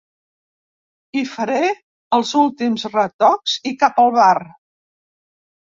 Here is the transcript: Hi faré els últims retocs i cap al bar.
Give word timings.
Hi 1.19 1.23
faré 1.33 1.59
els 2.19 2.33
últims 2.41 2.89
retocs 2.97 3.61
i 3.73 3.79
cap 3.87 4.05
al 4.07 4.13
bar. 4.21 4.35